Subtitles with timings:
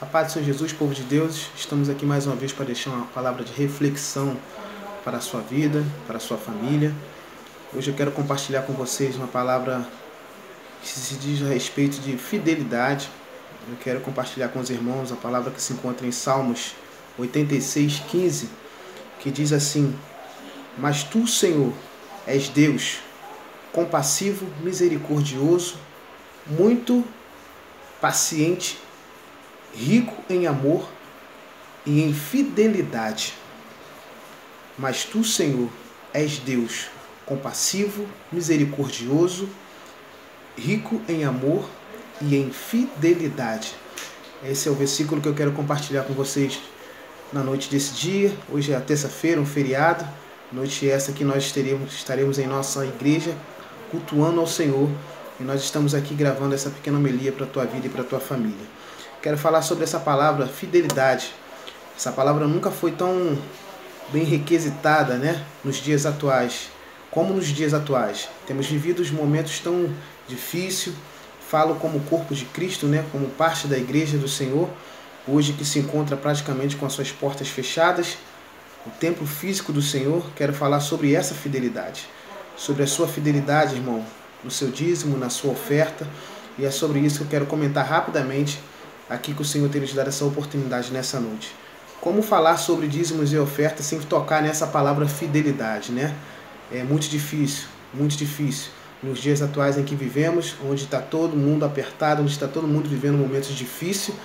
[0.00, 2.88] A paz do Senhor Jesus, povo de Deus, estamos aqui mais uma vez para deixar
[2.88, 4.34] uma palavra de reflexão
[5.04, 6.90] para a sua vida, para a sua família.
[7.74, 9.86] Hoje eu quero compartilhar com vocês uma palavra
[10.80, 13.10] que se diz a respeito de fidelidade.
[13.68, 16.74] Eu quero compartilhar com os irmãos a palavra que se encontra em Salmos
[17.18, 18.48] 86, 15,
[19.18, 19.94] que diz assim:
[20.78, 21.74] Mas tu, Senhor,
[22.26, 23.00] és Deus,
[23.70, 25.76] compassivo, misericordioso,
[26.46, 27.04] muito
[28.00, 28.78] paciente
[29.74, 30.88] rico em amor
[31.86, 33.34] e em fidelidade.
[34.78, 35.68] Mas tu, Senhor,
[36.12, 36.88] és Deus
[37.26, 39.48] compassivo, misericordioso,
[40.56, 41.64] rico em amor
[42.20, 43.74] e em fidelidade.
[44.44, 46.58] Esse é o versículo que eu quero compartilhar com vocês
[47.32, 48.36] na noite desse dia.
[48.50, 50.04] Hoje é a terça-feira, um feriado.
[50.50, 53.36] Noite essa que nós teremos, estaremos em nossa igreja
[53.90, 54.88] cultuando ao Senhor.
[55.38, 58.04] E nós estamos aqui gravando essa pequena homilia para a tua vida e para a
[58.04, 58.66] tua família.
[59.22, 61.34] Quero falar sobre essa palavra fidelidade.
[61.94, 63.36] Essa palavra nunca foi tão
[64.10, 66.70] bem requisitada, né, nos dias atuais,
[67.10, 68.30] como nos dias atuais.
[68.46, 69.90] Temos vivido momentos tão
[70.26, 70.96] difíceis.
[71.46, 74.70] Falo como corpo de Cristo, né, como parte da igreja do Senhor,
[75.28, 78.16] hoje que se encontra praticamente com as suas portas fechadas,
[78.86, 80.24] o templo físico do Senhor.
[80.34, 82.08] Quero falar sobre essa fidelidade,
[82.56, 84.02] sobre a sua fidelidade, irmão,
[84.42, 86.08] no seu dízimo, na sua oferta.
[86.58, 88.58] E é sobre isso que eu quero comentar rapidamente
[89.10, 91.52] aqui que o Senhor tem nos dado essa oportunidade nessa noite.
[92.00, 96.14] Como falar sobre dízimos e ofertas sem tocar nessa palavra fidelidade, né?
[96.72, 98.70] É muito difícil, muito difícil.
[99.02, 102.88] Nos dias atuais em que vivemos, onde está todo mundo apertado, onde está todo mundo
[102.88, 104.16] vivendo momentos difíceis,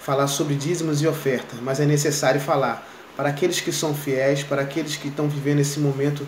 [0.00, 4.62] falar sobre dízimos e ofertas, mas é necessário falar para aqueles que são fiéis, para
[4.62, 6.26] aqueles que estão vivendo esse momento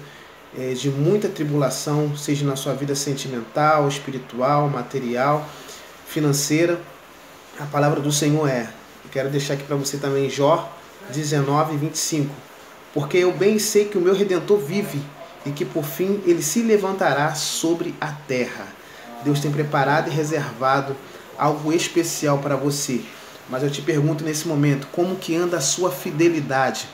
[0.58, 5.48] é, de muita tribulação, seja na sua vida sentimental, espiritual, material,
[6.06, 6.78] financeira
[7.62, 8.68] a palavra do Senhor é,
[9.12, 10.76] quero deixar aqui para você também Jó
[11.12, 12.34] 19, 25.
[12.92, 15.00] Porque eu bem sei que o meu Redentor vive
[15.46, 18.66] e que por fim ele se levantará sobre a terra.
[19.24, 20.96] Deus tem preparado e reservado
[21.38, 23.00] algo especial para você.
[23.48, 26.88] Mas eu te pergunto nesse momento, como que anda a sua fidelidade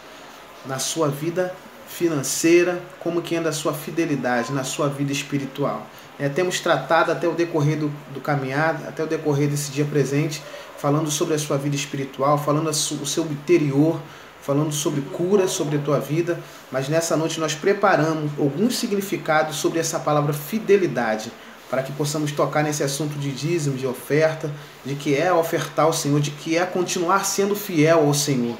[0.67, 1.55] na sua vida
[1.89, 5.87] financeira, como que anda a sua fidelidade na sua vida espiritual?
[6.19, 10.43] É, temos tratado até o decorrer do, do caminhar, até o decorrer desse dia presente,
[10.77, 14.01] falando sobre a sua vida espiritual, falando o seu interior,
[14.43, 16.39] falando sobre cura, sobre a tua vida.
[16.71, 21.33] Mas nessa noite nós preparamos alguns significados sobre essa palavra fidelidade,
[21.71, 24.51] para que possamos tocar nesse assunto de dízimo, de oferta,
[24.85, 28.57] de que é ofertar ao Senhor, de que é continuar sendo fiel ao Senhor.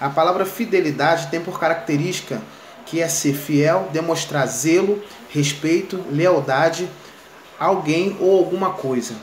[0.00, 2.40] A palavra fidelidade tem por característica
[2.86, 6.88] que é ser fiel, demonstrar zelo, respeito, lealdade
[7.58, 9.14] a alguém ou alguma coisa.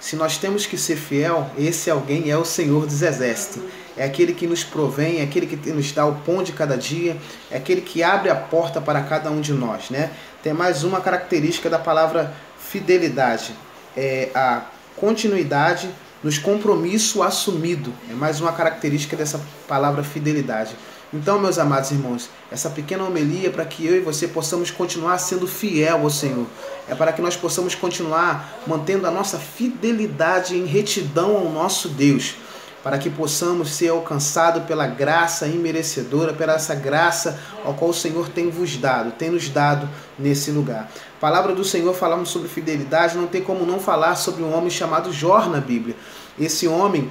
[0.00, 3.62] Se nós temos que ser fiel, esse alguém é o Senhor dos Exércitos.
[3.96, 7.16] É aquele que nos provém, é aquele que nos dá o pão de cada dia,
[7.50, 9.88] é aquele que abre a porta para cada um de nós.
[9.88, 10.10] Né?
[10.42, 13.54] Tem mais uma característica da palavra fidelidade:
[13.96, 14.62] é a
[14.96, 15.88] continuidade
[16.22, 17.92] nos compromisso assumido.
[18.10, 20.74] É mais uma característica dessa palavra fidelidade.
[21.14, 25.16] Então, meus amados irmãos, essa pequena homilia é para que eu e você possamos continuar
[25.18, 26.44] sendo fiel ao Senhor.
[26.88, 32.34] É para que nós possamos continuar mantendo a nossa fidelidade em retidão ao nosso Deus.
[32.82, 38.28] Para que possamos ser alcançados pela graça imerecedora, pela essa graça ao qual o Senhor
[38.28, 39.88] tem vos dado, tem nos dado
[40.18, 40.90] nesse lugar.
[41.20, 45.12] palavra do Senhor, falamos sobre fidelidade, não tem como não falar sobre um homem chamado
[45.12, 45.94] Jó na Bíblia.
[46.36, 47.08] Esse homem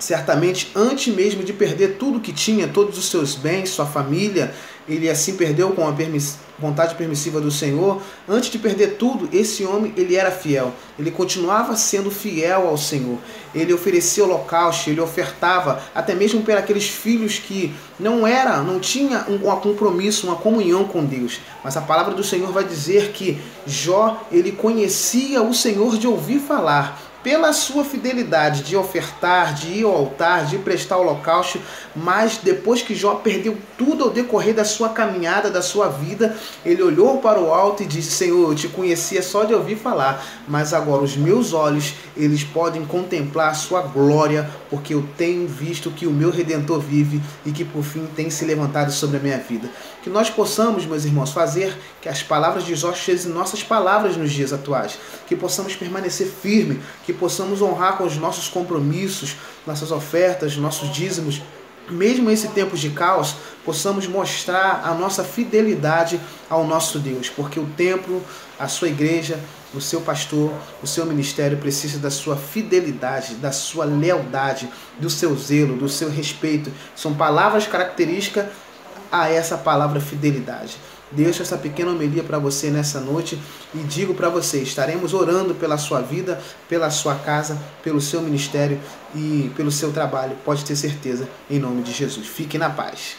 [0.00, 4.52] certamente antes mesmo de perder tudo que tinha, todos os seus bens, sua família,
[4.88, 9.64] ele assim perdeu com a permiss vontade permissiva do Senhor, antes de perder tudo, esse
[9.64, 13.18] homem ele era fiel, ele continuava sendo fiel ao Senhor.
[13.54, 19.24] Ele oferecia holocausto, ele ofertava até mesmo para aqueles filhos que não era, não tinha
[19.26, 21.40] um, um compromisso, uma comunhão com Deus.
[21.64, 26.40] Mas a palavra do Senhor vai dizer que Jó ele conhecia o Senhor de ouvir
[26.40, 31.60] falar pela sua fidelidade de ofertar, de ir ao altar, de prestar holocausto,
[31.94, 36.82] mas depois que Jó perdeu tudo ao decorrer da sua caminhada, da sua vida, ele
[36.82, 40.72] olhou para o alto e disse: Senhor, eu te conhecia só de ouvir falar, mas
[40.72, 46.06] agora os meus olhos eles podem contemplar a sua glória, porque eu tenho visto que
[46.06, 49.68] o meu redentor vive e que por fim tem se levantado sobre a minha vida.
[50.02, 54.32] Que nós possamos, meus irmãos, fazer que as palavras de Jó sejam nossas palavras nos
[54.32, 56.80] dias atuais, que possamos permanecer firme,
[57.12, 59.36] que possamos honrar com os nossos compromissos,
[59.66, 61.42] nossas ofertas, nossos dízimos,
[61.88, 63.34] mesmo esse tempo de caos,
[63.64, 68.22] possamos mostrar a nossa fidelidade ao nosso Deus, porque o templo,
[68.58, 69.40] a sua igreja,
[69.74, 70.52] o seu pastor,
[70.82, 74.68] o seu ministério precisa da sua fidelidade, da sua lealdade,
[75.00, 76.70] do seu zelo, do seu respeito.
[76.94, 78.46] São palavras características
[79.10, 80.76] a essa palavra fidelidade.
[81.12, 83.40] Deixo essa pequena homilia para você nessa noite
[83.74, 88.80] e digo para você: estaremos orando pela sua vida, pela sua casa, pelo seu ministério
[89.14, 90.36] e pelo seu trabalho.
[90.44, 92.26] Pode ter certeza, em nome de Jesus.
[92.26, 93.16] Fique na paz.